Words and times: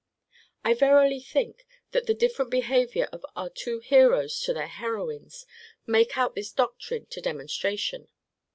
I 0.65 0.73
verily 0.73 1.19
think, 1.19 1.67
that 1.91 2.07
the 2.07 2.15
different 2.15 2.49
behaviour 2.49 3.07
of 3.11 3.23
our 3.35 3.51
two 3.51 3.77
heroes 3.81 4.39
to 4.41 4.51
their 4.51 4.65
heroines 4.65 5.45
make 5.85 6.17
out 6.17 6.33
this 6.33 6.51
doctrine 6.51 7.05
to 7.11 7.21
demonstration. 7.21 8.07